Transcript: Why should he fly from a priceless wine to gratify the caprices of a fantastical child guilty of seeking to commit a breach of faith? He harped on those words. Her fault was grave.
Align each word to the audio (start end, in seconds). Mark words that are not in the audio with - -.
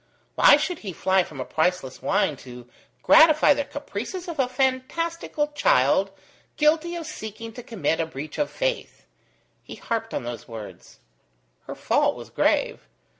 Why 0.33 0.57
should 0.57 0.79
he 0.79 0.93
fly 0.93 1.21
from 1.21 1.39
a 1.39 1.45
priceless 1.45 2.01
wine 2.01 2.35
to 2.37 2.67
gratify 3.03 3.53
the 3.53 3.63
caprices 3.65 4.27
of 4.27 4.39
a 4.39 4.49
fantastical 4.49 5.49
child 5.49 6.09
guilty 6.57 6.95
of 6.95 7.05
seeking 7.05 7.53
to 7.53 7.61
commit 7.61 7.99
a 7.99 8.07
breach 8.07 8.39
of 8.39 8.49
faith? 8.49 9.05
He 9.61 9.75
harped 9.75 10.15
on 10.15 10.23
those 10.23 10.47
words. 10.47 11.01
Her 11.67 11.75
fault 11.75 12.15
was 12.15 12.31
grave. 12.31 12.87